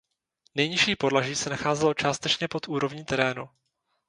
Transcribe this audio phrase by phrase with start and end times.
[0.55, 3.49] Nejnižší podlaží se nacházelo částečně pod úrovní terénu.